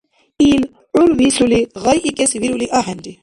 [0.51, 0.63] Ил,
[0.95, 3.13] гӀур висули гъайикӀес вирули ахӀенри.